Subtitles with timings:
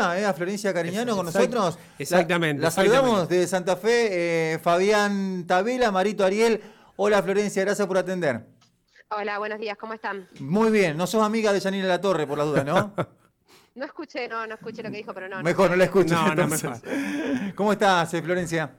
[0.00, 1.78] eh, a Florencia Cariñano con nosotros.
[1.98, 2.62] Exactamente.
[2.62, 6.60] La, saludamos de Santa Fe, eh, Fabián Tabela, Marito Ariel.
[6.96, 8.46] Hola Florencia, gracias por atender.
[9.10, 10.26] Hola, buenos días, ¿cómo están?
[10.38, 12.94] Muy bien, no sos amiga de Janine La Torre, por la duda, ¿no?
[13.74, 15.42] no escuché, no, no escuché lo que dijo, pero no.
[15.42, 16.14] Mejor no, la escuché.
[16.14, 16.80] No, no, mejor.
[17.54, 18.70] ¿Cómo estás, Florencia?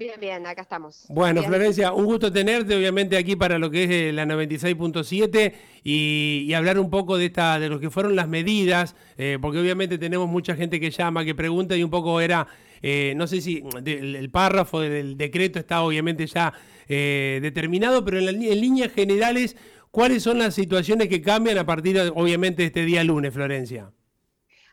[0.00, 1.04] Bien, bien, acá estamos.
[1.10, 5.52] Bueno, Florencia, un gusto tenerte, obviamente, aquí para lo que es eh, la 96.7
[5.84, 9.98] y, hablar un poco de esta, de lo que fueron las medidas, eh, porque obviamente
[9.98, 12.46] tenemos mucha gente que llama, que pregunta y un poco era,
[12.80, 16.54] eh, no sé si el, párrafo del decreto está obviamente ya
[16.88, 19.54] determinado, pero en, en líneas generales,
[19.90, 23.92] ¿cuáles son las situaciones que cambian a partir, obviamente, de este día lunes, Florencia?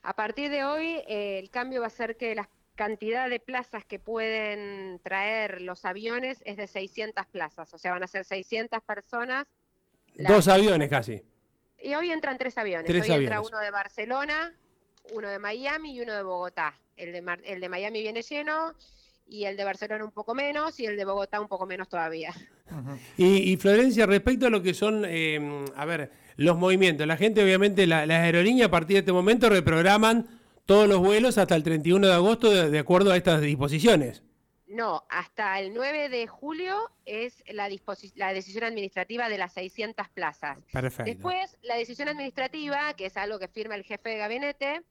[0.03, 3.99] A partir de hoy, el cambio va a ser que las cantidad de plazas que
[3.99, 9.45] pueden traer los aviones es de 600 plazas, o sea, van a ser 600 personas.
[10.15, 11.21] Dos aviones casi.
[11.83, 12.89] Y hoy entran tres aviones.
[12.89, 14.53] hoy entra uno de Barcelona,
[15.11, 16.79] uno de Miami y uno de Bogotá.
[16.95, 18.73] El de, el de Miami viene lleno
[19.27, 22.33] y el de Barcelona un poco menos y el de Bogotá un poco menos todavía.
[23.17, 27.85] y, Florencia, respecto a lo que son, eh, a ver, los movimientos, la gente obviamente,
[27.85, 30.27] las aerolíneas a partir de este momento reprograman
[30.67, 34.21] todos los vuelos hasta el 31 de agosto de, acuerdo a estas disposiciones.
[34.67, 37.69] No, hasta el 9 de julio es la,
[38.15, 40.59] la decisión administrativa de las 600 plazas.
[40.73, 41.09] Perfecto.
[41.09, 44.81] Después, la decisión administrativa, que es algo que firma el jefe de gabinete,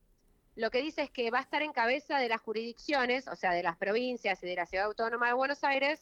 [0.55, 3.53] lo que dice es que va a estar en cabeza de las jurisdicciones, o sea,
[3.53, 6.01] de las provincias y de la Ciudad Autónoma de Buenos Aires,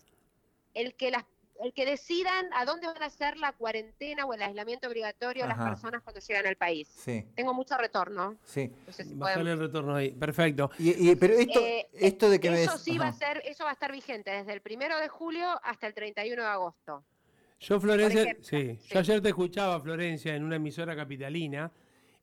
[0.72, 1.24] el que las
[1.62, 5.48] el que decidan a dónde van a hacer la cuarentena o el aislamiento obligatorio a
[5.48, 6.88] las personas cuando llegan al país.
[6.96, 7.24] Sí.
[7.34, 8.36] Tengo mucho retorno.
[8.44, 8.70] Sí.
[8.98, 10.10] el retorno ahí.
[10.10, 10.70] Perfecto.
[10.78, 13.74] Y, pero esto, eh, esto de que eso sí va a ser, eso va a
[13.74, 17.04] estar vigente desde el primero de julio hasta el 31 de agosto.
[17.60, 18.78] Yo, Florencia, sí.
[18.90, 21.72] Yo ayer te escuchaba, Florencia, en una emisora capitalina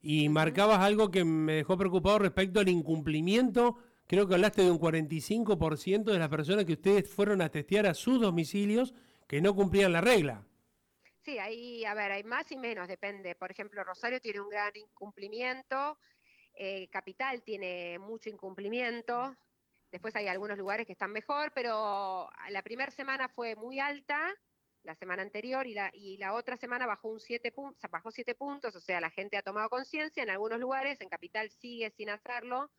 [0.02, 3.76] y marcabas algo que me dejó preocupado respecto al incumplimiento.
[4.06, 7.94] Creo que hablaste de un 45% de las personas que ustedes fueron a testear a
[7.94, 8.94] sus domicilios
[9.32, 10.44] que no cumplían la regla.
[11.22, 13.34] Sí, ahí, a ver, hay más y menos, depende.
[13.34, 15.98] Por ejemplo, Rosario tiene un gran incumplimiento,
[16.52, 19.34] eh, Capital tiene mucho incumplimiento,
[19.90, 24.20] después hay algunos lugares que están mejor, pero la primera semana fue muy alta,
[24.82, 28.34] la semana anterior, y la, y la otra semana bajó un siete puntos, bajó siete
[28.34, 32.10] puntos, o sea, la gente ha tomado conciencia en algunos lugares, en Capital sigue sin
[32.10, 32.70] hacerlo,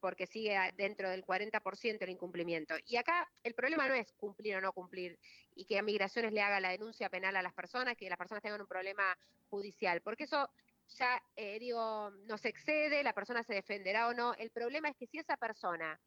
[0.00, 2.74] porque sigue dentro del 40% el incumplimiento.
[2.86, 5.18] Y acá el problema no es cumplir o no cumplir
[5.54, 8.42] y que a migraciones le haga la denuncia penal a las personas, que las personas
[8.42, 9.16] tengan un problema
[9.48, 10.48] judicial, porque eso
[10.96, 14.34] ya, eh, digo, nos excede, la persona se defenderá o no.
[14.34, 16.00] El problema es que si esa persona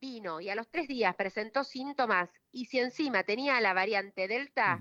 [0.00, 4.78] vino y a los tres días presentó síntomas y si encima tenía la variante Delta,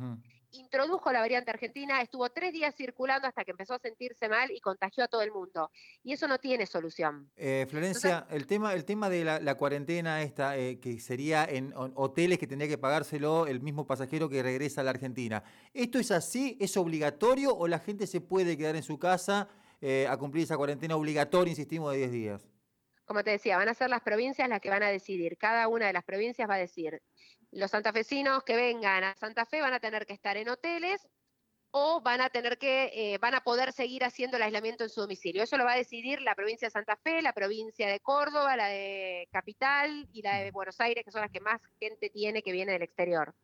[0.52, 4.60] introdujo la variante argentina, estuvo tres días circulando hasta que empezó a sentirse mal y
[4.60, 5.70] contagió a todo el mundo.
[6.04, 7.30] Y eso no tiene solución.
[7.36, 12.38] Eh, Florencia, el, tema, el tema de la, cuarentena esta, eh, que sería en hoteles
[12.38, 15.44] que tendría que pagárselo el mismo pasajero que regresa a la Argentina.
[15.74, 16.58] ¿Esto es así?
[16.60, 19.50] ¿Es obligatorio o la gente se puede quedar en su casa
[19.82, 22.50] eh, a cumplir esa cuarentena obligatoria, insistimos, de 10 días?
[23.06, 25.36] Como te decía, van a ser las provincias las que van a decidir.
[25.38, 27.02] Cada una de las provincias va a decir,
[27.52, 31.08] los santafesinos que vengan a Santa Fe van a tener que estar en hoteles
[31.72, 35.02] o van a tener que, eh, van a poder seguir haciendo el aislamiento en su
[35.02, 35.44] domicilio.
[35.44, 38.68] Eso lo va a decidir la provincia de Santa Fe, la provincia de Córdoba, la
[38.68, 42.52] de Capital y la de Buenos Aires, que son las que más gente tiene que
[42.52, 43.36] viene del exterior.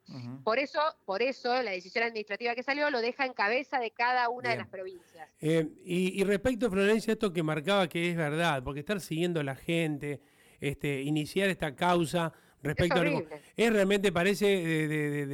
[0.44, 4.30] Por eso, por eso la decisión administrativa que salió lo deja en cabeza de cada
[4.30, 5.30] una de las provincias.
[5.40, 9.56] Eh, y, respecto, Florencia, esto que marcaba que es verdad, porque estar siguiendo a la
[9.56, 10.22] gente,
[10.60, 12.34] este, iniciar esta causa
[12.66, 14.46] respecto es a es realmente parece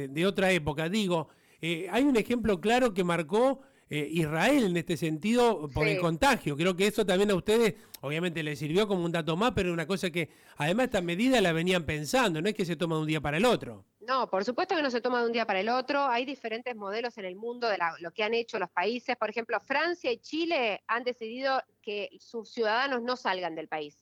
[0.08, 0.88] de, otra época.
[0.88, 1.28] Digo,
[1.60, 3.62] eh, hay un ejemplo claro que marcó
[3.94, 6.56] eh, Israel en este sentido por el contagio.
[6.56, 9.86] Creo que eso también a ustedes, obviamente, les sirvió como un dato más, pero una
[9.86, 13.06] cosa que además esta medida la venían pensando, no es que se toma de un
[13.06, 13.84] día para el otro.
[14.00, 16.06] No, por supuesto que no se toma de un día para el otro.
[16.06, 19.14] Hay diferentes modelos en el mundo de lo que han hecho los países.
[19.16, 24.01] Por ejemplo, Francia y Chile han decidido que sus ciudadanos no salgan del país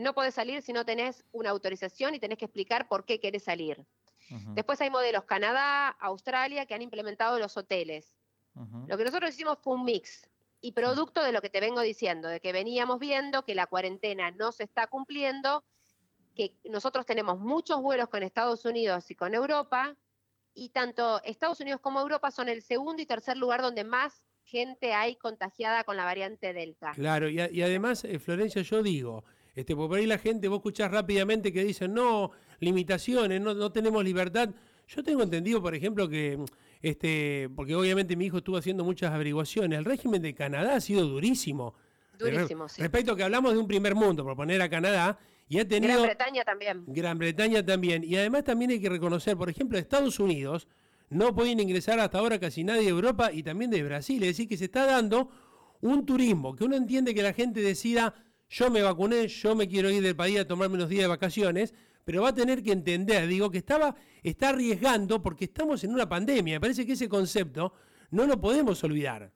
[0.00, 3.44] no podés salir si no tenés una autorización y tenés que explicar por qué querés
[3.44, 3.84] salir.
[4.54, 8.14] Después hay modelos Canadá, Australia, que han implementado los hoteles.
[8.86, 10.28] Lo que nosotros hicimos fue un mix
[10.60, 14.30] y producto de lo que te vengo diciendo, de que veníamos viendo que la cuarentena
[14.30, 15.64] no se está cumpliendo,
[16.34, 19.96] que nosotros tenemos muchos vuelos con Estados Unidos y con Europa,
[20.54, 24.92] y tanto Estados Unidos como Europa son el segundo y tercer lugar donde más gente
[24.92, 26.92] hay contagiada con la variante Delta.
[26.94, 29.24] Claro, y, además, eh, Florencia, yo digo,
[29.60, 32.30] este, por ahí la gente, vos escuchás rápidamente que dicen, no,
[32.60, 34.50] limitaciones, no, no tenemos libertad.
[34.88, 36.38] Yo tengo entendido, por ejemplo, que,
[36.82, 41.06] este, porque obviamente mi hijo estuvo haciendo muchas averiguaciones, el régimen de Canadá ha sido
[41.06, 41.74] durísimo.
[42.18, 42.82] Durísimo, sí.
[42.82, 45.18] Respecto a que hablamos de un primer mundo, por poner a Canadá,
[45.48, 45.94] y ha tenido...
[45.94, 46.84] Gran Bretaña también.
[46.86, 48.04] Gran Bretaña también.
[48.04, 50.68] Y además también hay que reconocer, por ejemplo, Estados Unidos
[51.10, 54.22] no pueden ingresar hasta ahora casi nadie de Europa y también de Brasil.
[54.22, 55.30] Es decir, que se está dando
[55.80, 58.14] un turismo, que uno entiende que la gente decida,
[58.50, 61.72] yo me vacuné, yo me quiero ir del país a tomarme unos días de vacaciones,
[62.04, 63.94] pero va a tener que entender, digo, que estaba,
[64.24, 66.56] está arriesgando porque estamos en una pandemia.
[66.56, 67.72] Me parece que ese concepto
[68.10, 69.32] no lo podemos olvidar.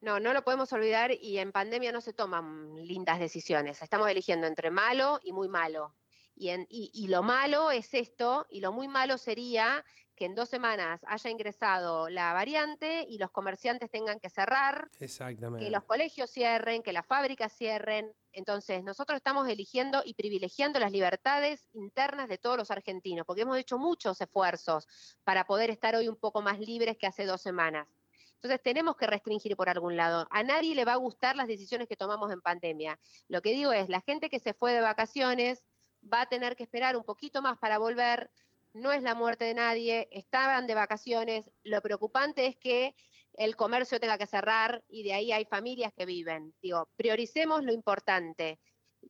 [0.00, 3.82] No, no lo podemos olvidar y en pandemia no se toman lindas decisiones.
[3.82, 5.94] Estamos eligiendo entre malo y muy malo.
[6.34, 9.84] Y, y, lo malo es esto, y lo muy malo sería
[10.18, 15.70] que en dos semanas haya ingresado la variante y los comerciantes tengan que cerrar, que
[15.70, 18.12] los colegios cierren, que las fábricas cierren.
[18.32, 23.56] Entonces, nosotros estamos eligiendo y privilegiando las libertades internas de todos los argentinos, porque hemos
[23.58, 24.88] hecho muchos esfuerzos
[25.22, 27.86] para poder estar hoy un poco más libres que hace dos semanas.
[28.34, 30.26] Entonces tenemos que restringir por algún lado.
[30.30, 32.98] A nadie le va a gustar las decisiones que tomamos en pandemia.
[33.28, 35.64] Lo que digo es, la gente que se fue de vacaciones
[36.02, 38.30] va a tener que esperar un poquito más para volver.
[38.72, 41.44] No es la muerte de nadie, estaban de vacaciones.
[41.64, 42.94] Lo preocupante es que
[43.32, 46.54] el comercio tenga que cerrar y de ahí hay familias que viven.
[46.62, 48.60] Digo, prioricemos lo importante.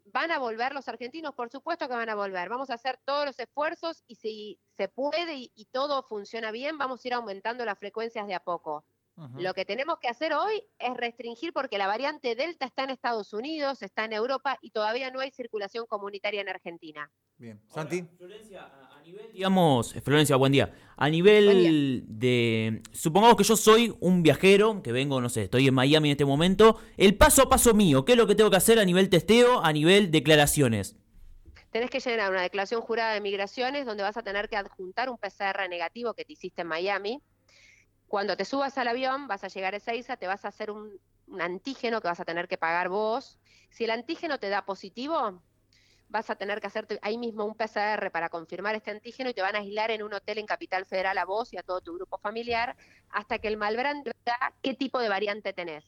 [0.04, 1.34] ¿Van a volver los argentinos?
[1.34, 2.48] Por supuesto que van a volver.
[2.48, 6.78] Vamos a hacer todos los esfuerzos y si se puede y, y todo funciona bien,
[6.78, 8.84] vamos a ir aumentando las frecuencias de a poco.
[9.36, 13.32] Lo que tenemos que hacer hoy es restringir porque la variante Delta está en Estados
[13.32, 17.10] Unidos, está en Europa y todavía no hay circulación comunitaria en Argentina.
[17.36, 18.04] Bien, Santi.
[18.16, 20.72] Florencia, a, nivel, digamos, Florencia, buen día.
[20.96, 25.74] A nivel de, supongamos que yo soy un viajero, que vengo, no sé, estoy en
[25.74, 28.56] Miami en este momento, el paso a paso mío, ¿qué es lo que tengo que
[28.56, 30.96] hacer a nivel testeo, a nivel declaraciones?
[31.70, 35.18] Tenés que llenar una declaración jurada de migraciones donde vas a tener que adjuntar un
[35.18, 37.20] PCR negativo que te hiciste en Miami
[38.08, 40.98] cuando te subas al avión, vas a llegar a Ezeiza, te vas a hacer un,
[41.38, 43.38] antígeno que vas a tener que pagar vos.
[43.70, 45.42] Si el antígeno te da positivo,
[46.08, 49.42] vas a tener que hacerte ahí mismo un PCR para confirmar este antígeno y te
[49.42, 51.94] van a aislar en un hotel en Capital Federal a vos y a todo tu
[51.94, 52.76] grupo familiar
[53.10, 55.84] hasta que el Malbrand diga qué tipo de variante tenés.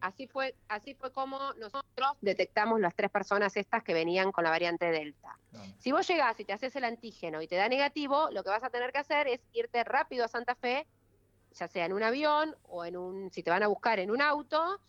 [0.00, 4.50] Así fue, así fue como nosotros detectamos las tres personas estas que venían con la
[4.50, 5.38] variante Delta.
[5.78, 8.62] Si vos llegás y te haces el antígeno y te da negativo, lo que vas
[8.62, 10.86] a tener que hacer es irte rápido a Santa Fe
[11.58, 14.20] ya sea en un avión o en un, si te van a buscar en un
[14.20, 14.80] auto,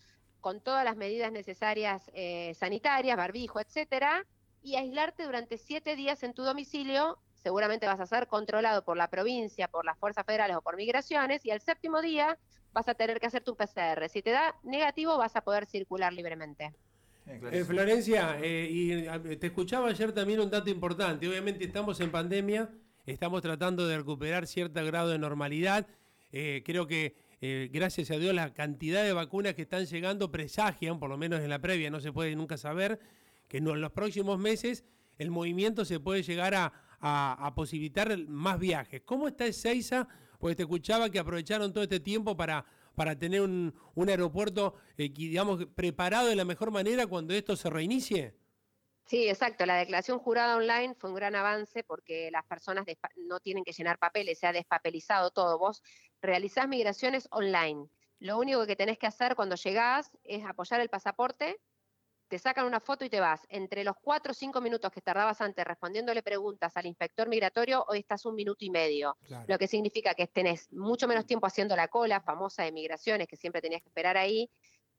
[0.42, 4.26] con todas las medidas necesarias eh, sanitarias, barbijo, etcétera,
[4.62, 7.18] y aislarte durante siete días en tu domicilio.
[7.36, 11.46] Seguramente vas a ser controlado por la provincia, por las fuerzas federales o por migraciones,
[11.46, 12.38] y al séptimo día
[12.74, 14.10] vas a tener que hacer tu PCR.
[14.10, 16.74] Si te da negativo, vas a poder circular libremente.
[17.26, 21.28] Eh, Florencia, eh, y te escuchaba ayer también un dato importante.
[21.28, 22.70] Obviamente estamos en pandemia,
[23.06, 25.88] estamos tratando de recuperar cierto grado de normalidad
[26.32, 31.00] eh, creo que eh, gracias a Dios la cantidad de vacunas que están llegando presagian,
[31.00, 33.00] por lo menos en la previa, no se puede nunca saber,
[33.48, 34.84] que en los próximos meses
[35.18, 39.02] el movimiento se puede llegar a, posibilitar más viajes.
[39.06, 40.08] ¿Cómo está Ezeiza?
[40.40, 42.66] Porque te escuchaba que aprovecharon todo este tiempo para,
[42.96, 43.74] para tener un,
[44.08, 48.36] aeropuerto, eh, digamos, preparado de la mejor manera cuando esto se reinicie.
[49.08, 49.66] Sí, exacto.
[49.66, 52.86] La declaración jurada online fue un gran avance porque las personas
[53.16, 55.58] no tienen que llenar papeles, se ha despapelizado todo.
[55.58, 55.82] Vos
[56.22, 57.88] realizás migraciones online.
[58.20, 61.60] Lo único que tenés que hacer cuando llegás es apoyar el pasaporte,
[62.28, 63.46] te sacan una foto y te vas.
[63.48, 68.00] Entre los cuatro o cinco minutos que tardabas antes respondiéndole preguntas al inspector migratorio, hoy
[68.00, 69.18] estás un minuto y medio.
[69.48, 73.38] Lo que significa que tenés mucho menos tiempo haciendo la cola famosa de migraciones que
[73.38, 74.50] siempre tenías que esperar ahí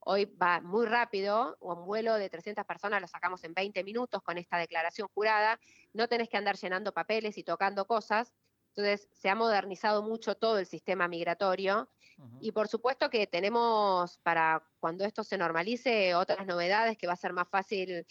[0.01, 4.39] Hoy va muy rápido, un vuelo de 300 personas lo sacamos en 20 minutos con
[4.39, 5.59] esta declaración jurada,
[5.93, 8.33] no tenés que andar llenando papeles y tocando cosas,
[8.69, 11.89] entonces se ha modernizado mucho todo el sistema migratorio
[12.41, 17.17] y por supuesto que tenemos para cuando esto se normalice otras novedades que va a
[17.17, 18.07] ser más fácil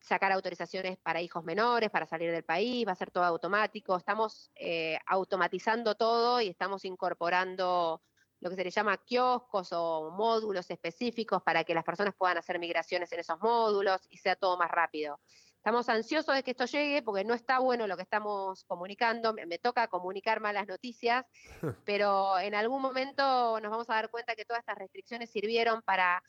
[0.00, 4.50] sacar autorizaciones para hijos menores, para salir del país, va a ser todo automático, estamos
[4.54, 8.02] eh, automatizando todo y estamos incorporando
[8.40, 12.58] lo que se le llama kioscos o módulos específicos para que las personas puedan hacer
[12.58, 15.20] migraciones en esos módulos y sea todo más rápido.
[15.60, 19.34] Estamos ansiosos de que esto llegue porque no está bueno lo que estamos comunicando.
[19.34, 21.26] Me, toca comunicar malas noticias,
[21.84, 26.22] pero en algún momento nos vamos a dar cuenta que todas estas restricciones sirvieron para,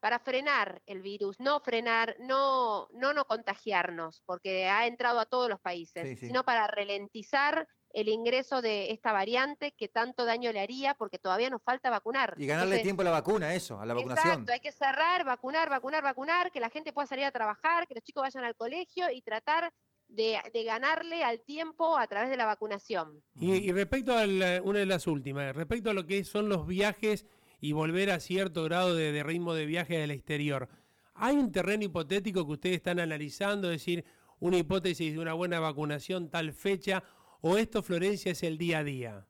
[0.00, 5.48] para frenar el virus, no frenar, no, no no contagiarnos, porque ha entrado a todos
[5.48, 10.94] los países, sino para ralentizar el ingreso de esta variante que tanto daño le haría
[10.94, 12.34] porque todavía nos falta vacunar.
[12.38, 14.28] Y ganarle tiempo a la vacuna, eso, a la vacunación.
[14.28, 17.94] Exacto, hay que cerrar, vacunar, vacunar, vacunar, que la gente pueda salir a trabajar, que
[17.94, 19.72] los chicos vayan al colegio y tratar
[20.08, 23.22] de, ganarle al tiempo a través de la vacunación.
[23.34, 24.24] Y, respecto a
[24.62, 27.26] una de las últimas, respecto a lo que son los viajes
[27.60, 30.68] y volver a cierto grado de, de ritmo de viaje del exterior.
[31.14, 34.04] ¿Hay un terreno hipotético que ustedes están analizando, es decir,
[34.40, 37.04] una hipótesis de una buena vacunación tal fecha,
[37.42, 39.26] o esto, Florencia, es el día a día?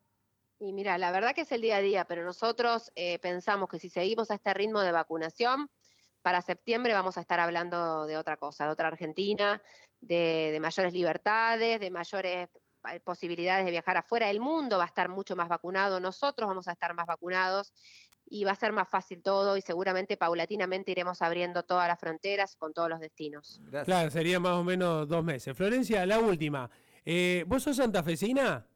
[0.61, 3.81] Y mira, la verdad que es el día a día, pero nosotros eh, pensamos que
[3.81, 5.69] si seguimos a este ritmo de vacunación,
[6.23, 9.61] para septiembre vamos a estar hablando de otra cosa, de otra Argentina,
[10.01, 12.49] de, de mayores libertades, de mayores
[12.93, 14.31] eh, posibilidades de viajar afuera.
[14.31, 17.73] El mundo va a estar mucho más vacunado, nosotros vamos a estar más vacunados
[18.25, 22.57] y va a ser más fácil todo y seguramente paulatinamente iremos abriendo todas las fronteras
[22.57, 23.61] con todos los destinos.
[23.65, 23.85] Gracias.
[23.85, 25.57] Claro, sería más o menos dos meses.
[25.57, 26.71] Florencia, la última.
[27.05, 28.67] Eh, ¿Vos sos santafesina?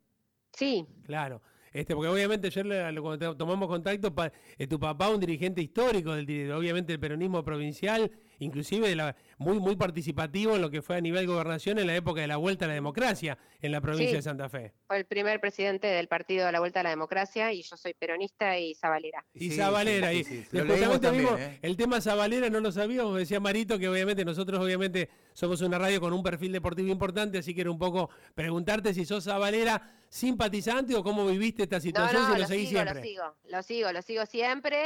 [0.52, 1.42] Sí, Claro.
[1.72, 2.64] Este, porque obviamente ayer
[3.02, 8.10] cuando tomamos contacto, pa- eh, tu papá un dirigente histórico, del, obviamente del peronismo provincial,
[8.38, 12.20] inclusive la, muy, muy participativo en lo que fue a nivel gobernación en la época
[12.20, 14.16] de la vuelta a la democracia en la provincia Sí.
[14.16, 14.72] de Santa Fe.
[14.86, 17.94] fue el primer presidente del partido de la Vuelta a la Democracia y yo soy
[17.94, 19.24] peronista y sabalera.
[19.34, 20.10] Y Sí, Zabalera.
[20.12, 21.58] sí, y también vimos ¿eh?
[21.62, 26.00] el tema Zabalera, no lo sabíamos, decía Marito, que obviamente nosotros obviamente somos una radio
[26.00, 30.94] con un perfil deportivo importante, así que era un poco preguntarte si sos Zabalera simpatizante
[30.94, 33.00] o cómo viviste esta No, situación, no, si lo, lo seguís sigo, siempre.
[33.00, 34.78] lo sigo, lo sigo, lo sigo siempre,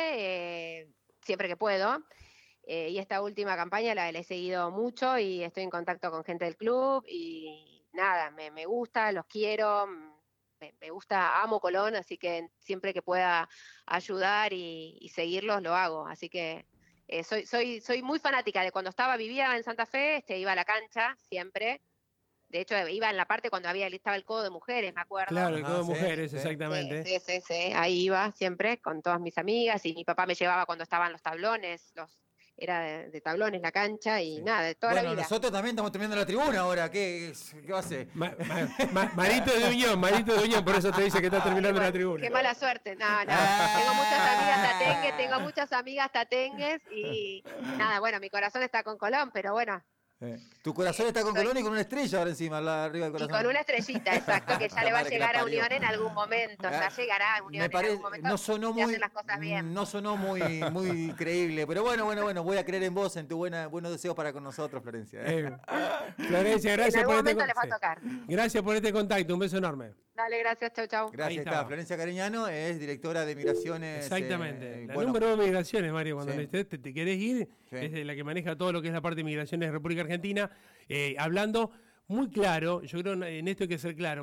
[0.81, 0.89] eh,
[1.25, 2.03] siempre que puedo.
[2.73, 6.23] Eh, y esta última campaña la, la he seguido mucho y estoy en contacto con
[6.23, 10.13] gente del club y nada, me, me gusta, los quiero, mm,
[10.61, 13.49] me, me gusta, amo Colón, así que siempre que pueda
[13.87, 16.07] ayudar y, y seguirlos lo hago.
[16.07, 16.65] Así que
[17.09, 20.53] eh, soy, soy, soy muy fanática de cuando estaba, vivía en Santa Fe, este, iba
[20.53, 21.83] a la cancha siempre.
[22.51, 25.31] De hecho, iba en la parte cuando había estaba el codo de mujeres, me acuerdo.
[25.31, 26.37] Claro, el codo de sí, mujeres, sí.
[26.37, 27.05] exactamente.
[27.05, 30.67] Sí, sí, sí, ahí iba siempre con todas mis amigas y mi papá me llevaba
[30.67, 32.17] cuando estaban los tablones, los
[32.61, 34.43] era de, de tablones la cancha y Sí.
[34.43, 35.23] nada, de toda bueno, la vida.
[35.23, 36.91] nosotros también estamos terminando la tribuna ahora.
[36.91, 37.33] ¿Qué,
[37.67, 38.09] qué va a hacer?
[38.15, 41.43] Ma- ma- ma- Marito de Uñón, Marito de Uñón, por eso te dice que está
[41.43, 42.23] terminando la tribuna.
[42.23, 43.31] Qué mala suerte, no, no.
[43.31, 43.77] Ah.
[43.79, 47.43] Tengo muchas amigas tatengues, tengo muchas amigas tatengues y
[47.79, 49.83] nada, bueno, mi corazón está con Colón, pero bueno,
[50.23, 53.15] Eh, Tu corazón está con Colón y con una estrella ahora encima, lado- arriba del
[53.15, 53.37] y corazón.
[53.43, 55.45] con una estrellita, exacto, que ya le va a la llegar a.
[55.45, 58.29] Unión en algún momento, ya Ah, llegará a Unión Me en algún momento.
[58.29, 59.73] no sonó muy, las cosas bien.
[59.73, 63.29] no sonó muy, muy creíble, pero bueno, bueno, bueno, voy a creer en vos, en
[63.29, 65.21] tu buena, buenos deseos para con nosotros, Florencia.
[65.25, 65.47] ¿eh?
[65.47, 67.99] Eh, Florencia, en gracias algún por este momento va a tocar.
[68.29, 69.95] Gracias por este contacto, un beso enorme.
[70.21, 71.11] Dale, gracias, chau, chau.
[71.11, 71.65] Gracias, está.
[71.65, 74.05] Florencia Cariñano es directora de Migraciones.
[74.05, 74.83] Exactamente.
[74.83, 76.47] eh, la bueno, número de migraciones, Mario, cuando Sí.
[76.47, 77.77] te, te querés ir, Sí.
[77.77, 80.51] es la que maneja todo lo que es la parte de migraciones de República Argentina,
[80.91, 81.73] eh, hablando
[82.09, 84.19] muy claro, yo creo en esto hay que ser claro.